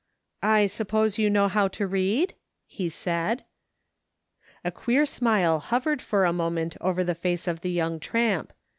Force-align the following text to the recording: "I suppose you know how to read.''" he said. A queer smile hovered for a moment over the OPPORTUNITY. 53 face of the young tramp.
"I 0.41 0.65
suppose 0.65 1.19
you 1.19 1.29
know 1.29 1.47
how 1.47 1.67
to 1.67 1.85
read.''" 1.85 2.33
he 2.65 2.89
said. 2.89 3.43
A 4.63 4.71
queer 4.71 5.05
smile 5.05 5.59
hovered 5.59 6.01
for 6.01 6.25
a 6.25 6.33
moment 6.33 6.75
over 6.81 7.03
the 7.03 7.11
OPPORTUNITY. 7.11 7.29
53 7.29 7.31
face 7.31 7.47
of 7.47 7.61
the 7.61 7.71
young 7.71 7.99
tramp. 7.99 8.53